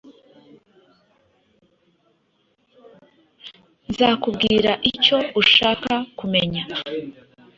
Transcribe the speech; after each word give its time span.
Nzakubwira 3.89 4.71
icyo 4.91 5.17
ushaka 5.41 5.91
kumenya. 6.17 6.61